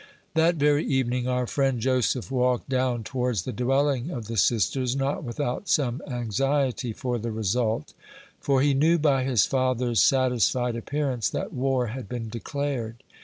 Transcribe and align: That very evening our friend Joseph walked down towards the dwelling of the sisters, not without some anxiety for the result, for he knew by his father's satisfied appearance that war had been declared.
That 0.33 0.55
very 0.55 0.83
evening 0.83 1.27
our 1.27 1.45
friend 1.45 1.79
Joseph 1.79 2.31
walked 2.31 2.67
down 2.67 3.03
towards 3.03 3.43
the 3.43 3.51
dwelling 3.51 4.09
of 4.09 4.25
the 4.25 4.35
sisters, 4.35 4.95
not 4.95 5.23
without 5.23 5.69
some 5.69 6.01
anxiety 6.07 6.91
for 6.91 7.19
the 7.19 7.31
result, 7.31 7.93
for 8.39 8.63
he 8.63 8.73
knew 8.73 8.97
by 8.97 9.25
his 9.25 9.45
father's 9.45 10.01
satisfied 10.01 10.75
appearance 10.75 11.29
that 11.29 11.53
war 11.53 11.85
had 11.93 12.09
been 12.09 12.29
declared. 12.29 13.03